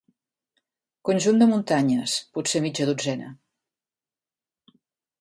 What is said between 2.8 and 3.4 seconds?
dotzena.